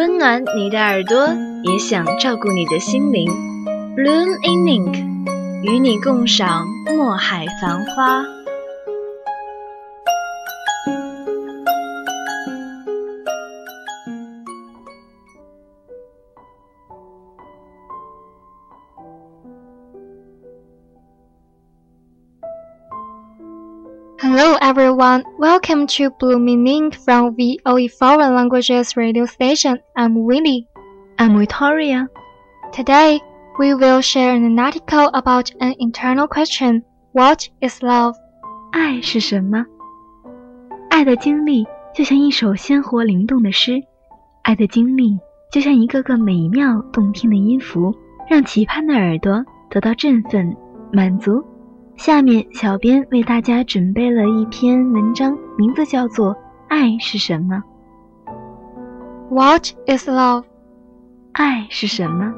[0.00, 1.28] 温暖你的耳朵，
[1.62, 3.30] 也想照顾你的心灵。
[3.94, 5.04] Bloom in Ink，
[5.62, 8.24] 与你共赏墨海繁花。
[24.32, 29.80] Hello everyone, welcome to Bloom in Ink from VOE Foreign Languages radio station.
[29.96, 30.68] I'm Winnie.
[31.18, 32.06] I'm Victoria.
[32.72, 33.20] Today,
[33.58, 36.84] we will share an article about an internal question.
[37.10, 38.14] What is love?
[38.70, 39.66] 爱是什么？
[40.90, 43.82] 爱的经历就像一首鲜活灵动的诗，
[44.42, 45.18] 爱的经历
[45.50, 47.92] 就像一个个美妙动听的音符，
[48.28, 50.56] 让期盼的耳朵得到振奋、
[50.92, 51.44] 满足
[52.00, 56.34] 下面，小编为大家准备了一篇文章，名字叫做
[56.66, 57.62] 《爱是什么》。
[59.28, 60.44] What is love?
[61.32, 62.32] 爱是什么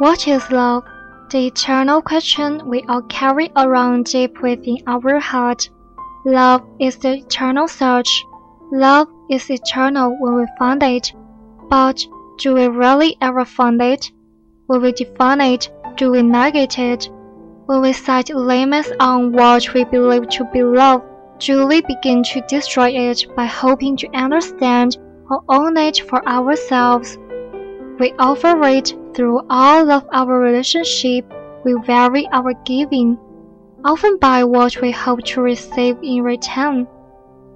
[0.00, 0.82] ？What is love?
[1.30, 5.68] The eternal question we all carry around deep within our heart.
[6.24, 8.10] Love is the eternal search.
[8.72, 11.14] Love is eternal when we find it.
[11.70, 12.04] But
[12.42, 14.10] do we really ever find it?
[14.66, 17.08] When we define it, do we negate it?
[17.71, 21.01] When we set limits on what we believe to be love,
[21.39, 24.97] do we begin to destroy it by hoping to understand
[25.29, 27.17] or own it for ourselves?
[27.99, 31.25] We offer it through all of our relationship.
[31.65, 33.17] We vary our giving,
[33.83, 36.87] often by what we hope to receive in return.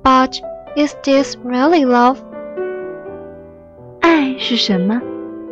[0.03, 0.41] But
[0.75, 2.17] is this really love?
[4.01, 4.99] 爱是什么？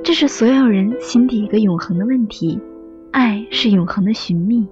[0.03, 2.59] 这是所有人心底一个永恒的问题。
[3.14, 4.66] 爱是永恒的寻觅，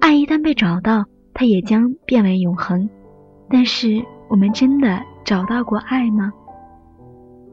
[0.00, 2.90] 爱一旦被找到，它也将变为永恒。
[3.48, 6.32] 但是，我们真的找到过爱吗？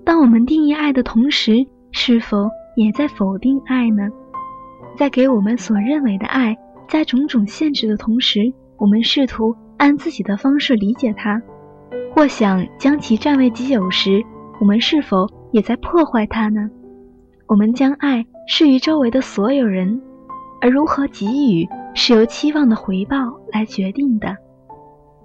[0.04, 4.10] 当我们定义爱的同时，是否也在否定爱呢？
[4.98, 6.58] 在给我们所认为的爱
[6.88, 11.40] 加种种限制的同时，我们试图按自己的方式理解它，
[12.16, 14.20] 或想将其占为己有时，
[14.60, 16.68] 我们是否也在破坏它呢？
[17.46, 20.02] 我们将爱施于周围的所有人，
[20.61, 23.17] 而如何给予是由期望的回报
[23.53, 24.37] 来决定的。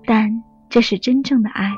[0.05, 1.71] 但这是真正的爱。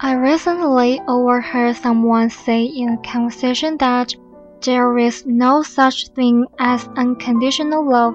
[0.00, 4.14] I recently overheard someone say in a conversation that
[4.60, 8.14] there is no such thing as unconditional love.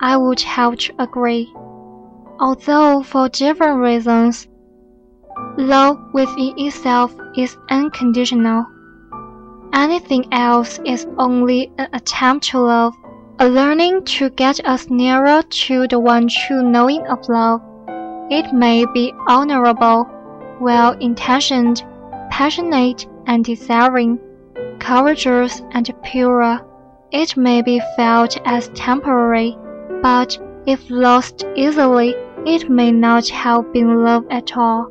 [0.00, 1.48] I would have to agree.
[2.38, 4.48] Although for different reasons,
[5.58, 8.66] love within itself is unconditional.
[9.72, 12.94] Anything else is only an attempt to love,
[13.37, 17.61] a learning to get us nearer to the one true knowing of love.
[18.31, 20.07] It may be honorable,
[20.61, 21.83] well intentioned,
[22.31, 24.19] passionate and desiring,
[24.79, 26.65] courageous and pure.
[27.11, 29.57] It may be felt as temporary,
[30.01, 32.15] but if lost easily,
[32.45, 34.89] it may not have been love at all.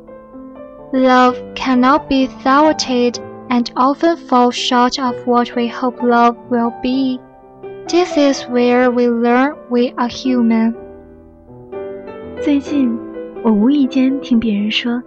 [0.93, 3.17] Love cannot be thwarted
[3.49, 7.19] and often falls short of what we hope love will be.
[7.87, 10.73] This is where we learn we are human.
[12.41, 12.97] 最近，
[13.43, 15.03] 我无意间听别人说，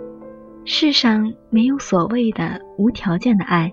[0.64, 3.72] 世上没有所谓的无条件的爱，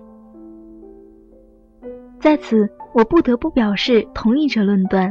[2.18, 5.08] 在此，我不得不表示同意这论断，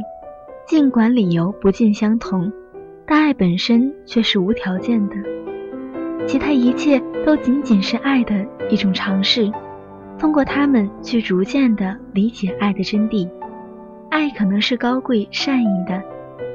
[0.66, 2.52] 尽管理由不尽相同，
[3.06, 5.16] 但爱本身却是无条件的，
[6.26, 9.50] 其他一切都仅仅是爱的一种尝试，
[10.18, 13.26] 通过它们去逐渐的理解爱的真谛。
[14.10, 16.02] 爱可能是高贵善意的，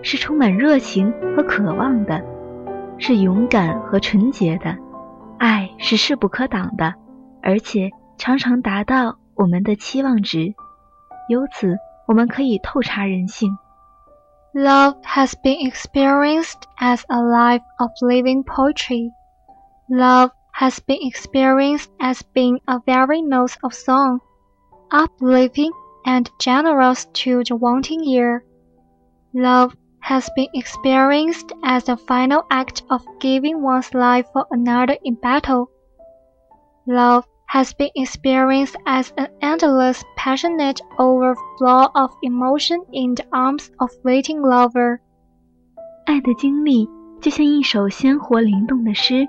[0.01, 2.23] 是充满热情和渴望的，
[2.97, 4.75] 是勇敢和纯洁的。
[5.37, 6.93] 爱是势不可挡的，
[7.41, 10.53] 而且常常达到我们的期望值。
[11.29, 11.77] 由此，
[12.07, 13.57] 我们可以透察人性。
[14.53, 19.11] Love has been experienced as a life of living poetry.
[19.87, 24.19] Love has been experienced as being a very note of song,
[24.89, 25.71] uplifting
[26.04, 28.44] and generous to the wanting ear.
[29.34, 35.14] Love has been experienced as the final act of giving one's life for another in
[35.16, 35.68] battle.
[36.86, 43.90] Love has been experienced as an endless, passionate overflow of emotion in the arms of
[44.04, 45.00] waiting lover.
[46.06, 46.88] 爱的经历
[47.20, 49.26] 就像一首鲜活灵动的诗，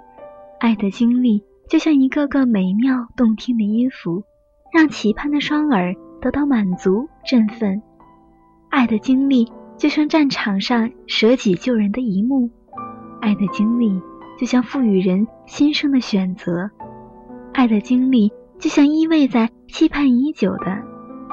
[0.60, 4.24] 爱的经历就像一个个美妙动听的音符，
[4.72, 7.83] 让期盼的双耳 得到满足、振奋。
[8.71, 12.49] 爱的经历就像战场上舍己救人的一幕，
[13.21, 14.01] 爱的经历
[14.39, 16.71] 就像赋予人新生的选择，
[17.53, 20.79] 爱的经历就像依偎在期盼已久的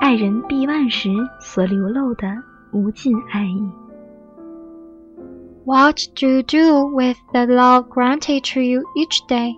[0.02, 1.10] 爱人臂弯时
[1.40, 2.28] 所流露的
[2.74, 3.72] 无尽爱意。
[5.66, 9.54] What do you do with the love granted to you each day?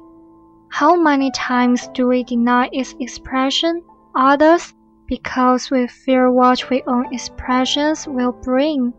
[0.70, 3.82] How many times do we deny its expression?
[4.14, 4.72] Others
[5.11, 8.93] because we fear what we own expressions will bring.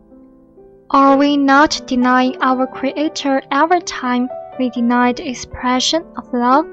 [0.90, 4.28] Are we not denying our Creator every time
[4.58, 6.66] we deny the expression of love?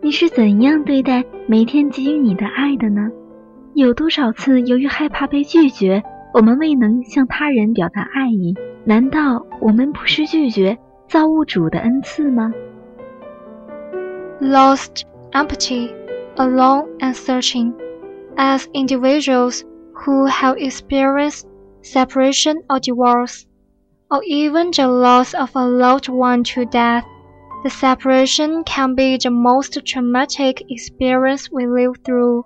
[0.00, 3.10] 你是怎样对待每天给予你的爱的呢？
[3.74, 6.02] 有多少次由于害怕被拒绝，
[6.32, 8.54] 我们未能向他人表达爱意？
[8.84, 10.78] 难道我们不是拒绝
[11.08, 12.52] 造物主的恩赐吗？
[14.40, 15.02] Lost,
[15.32, 15.90] empty
[16.37, 17.73] alone and searching,
[18.37, 19.63] as individuals
[19.93, 21.47] who have experienced
[21.81, 23.45] separation or divorce,
[24.09, 27.05] or even the loss of a loved one to death.
[27.63, 32.43] The separation can be the most traumatic experience we live through,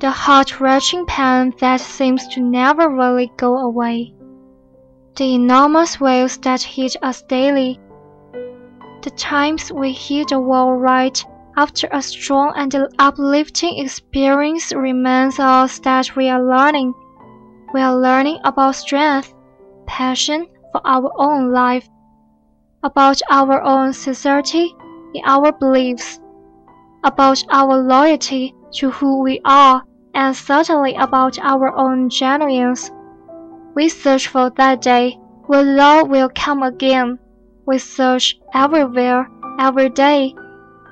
[0.00, 4.12] the heart-wrenching pain that seems to never really go away,
[5.14, 7.78] the enormous waves that hit us daily,
[9.02, 11.24] the times we hit the wall right
[11.56, 16.94] after a strong and uplifting experience reminds us that we are learning.
[17.74, 19.34] We are learning about strength,
[19.86, 21.88] passion for our own life,
[22.82, 24.74] about our own sincerity
[25.14, 26.20] in our beliefs,
[27.04, 29.82] about our loyalty to who we are,
[30.14, 32.90] and certainly about our own genuineness.
[33.74, 37.18] We search for that day when love will come again.
[37.66, 39.28] We search everywhere,
[39.58, 40.34] every day,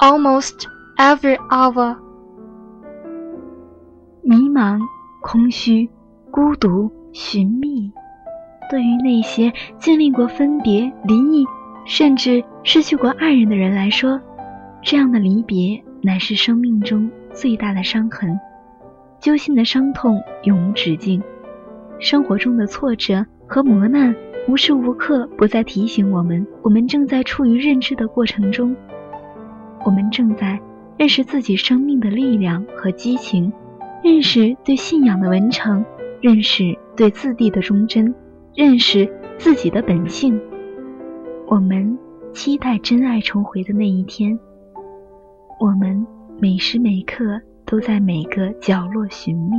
[0.01, 0.65] almost
[0.97, 1.95] every hour.
[4.23, 4.81] 迷茫、
[5.21, 5.91] 空虚、
[6.31, 7.93] 孤独、寻觅，
[8.71, 11.47] 对于那些经历过分别、离异，
[11.85, 14.19] 甚至失去过爱人的人来说，
[14.81, 18.41] 这样的离别乃是生命中最大的伤痕，
[19.19, 21.23] 揪心的伤痛永无止境。
[21.99, 24.17] 生活中的挫折和磨难，
[24.49, 28.75] 无时无刻不在提醒我们，我们正在处于认知的过程中。
[29.85, 30.61] 我们正在
[30.97, 33.53] 认识自己生命的力量和激情，
[34.03, 35.85] 认识对信仰的文成，
[36.21, 38.15] 认识对自地的忠贞，
[38.55, 40.41] 认识自己的本性。
[41.47, 41.99] 我们
[42.33, 44.39] 期待真爱重回的那一天。
[45.59, 46.07] 我们
[46.39, 49.57] 每时每刻都在每个角落寻觅。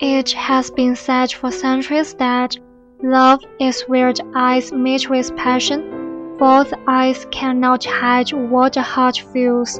[0.00, 2.56] It has been said for centuries that
[3.02, 5.99] love is where the eyes meet with passion.
[6.40, 9.78] For the eyes cannot hide what the heart feels.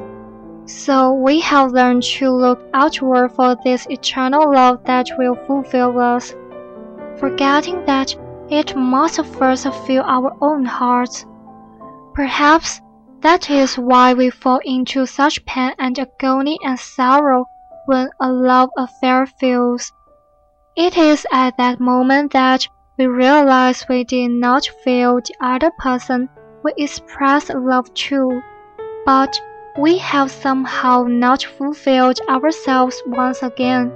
[0.66, 6.34] So we have learned to look outward for this eternal love that will fulfill us,
[7.16, 8.14] forgetting that
[8.50, 11.24] it must first fill our own hearts.
[12.12, 12.82] Perhaps
[13.22, 17.46] that is why we fall into such pain and agony and sorrow
[17.86, 19.94] when a love affair fails.
[20.76, 26.28] It is at that moment that we realize we did not feel the other person
[26.63, 28.41] we express love too,
[29.05, 29.39] but
[29.77, 33.91] we have somehow not fulfilled ourselves once again.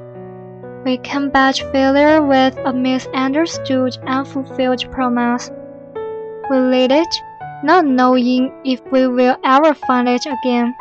[0.86, 5.52] We combat failure with a misunderstood, unfulfilled promise.
[6.50, 7.08] We lead it,
[7.64, 10.74] not knowing if we will ever find it again.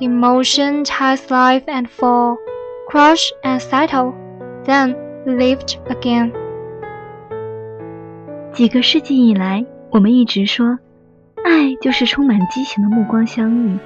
[0.00, 2.36] Emotion has life and fall,
[2.88, 4.14] crush and settle,
[4.64, 4.94] then
[5.26, 6.32] lift again.
[8.52, 10.78] 几个世纪以来，我们一直说，
[11.43, 13.77] 爱就是充满激情的目光相遇，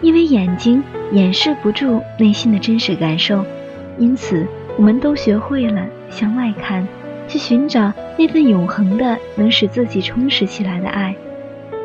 [0.00, 3.44] 因为眼睛掩饰不住内心的真实感受，
[3.98, 6.86] 因此我们都学会了向外看，
[7.28, 11.14] 去寻找那份永恒的、能使自己充实起来的爱，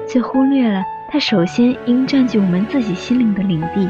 [0.08, 0.82] 却忽略了。
[1.12, 3.90] 它首先应占据我们自己心灵的领地。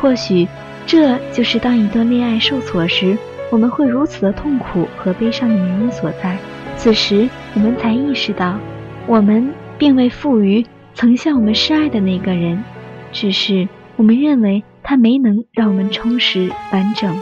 [0.00, 0.48] 或许，
[0.84, 3.16] 这就是当一段恋爱受挫时，
[3.52, 6.36] 我们会如此的痛苦和悲伤的原因所在。
[6.76, 8.58] 此时，我们才意识到，
[9.06, 10.64] 我们并未赋予
[10.94, 12.62] 曾向我们示爱的那个人，
[13.12, 17.16] 只是我们认为他没能让我们充实完整。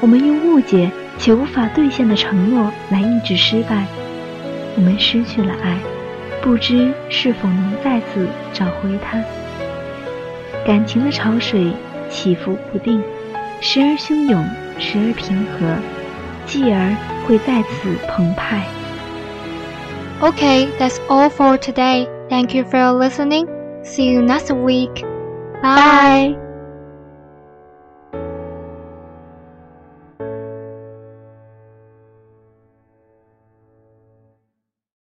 [0.00, 3.86] 我们用误解且无法兑现的承诺来抑制失败，
[4.76, 5.76] 我们失去了爱。
[6.42, 9.22] 不知是否能再次找回它。
[10.64, 11.70] 感情的潮水
[12.08, 13.02] 起伏不定，
[13.60, 14.42] 时而汹涌，
[14.78, 15.76] 时而平和，
[16.46, 18.64] 继而会再次澎湃。
[20.22, 22.06] Okay, that's all for today.
[22.28, 23.48] Thank you for listening.
[23.84, 24.94] See you next week.
[25.62, 26.36] Bye.
[26.36, 26.49] Bye.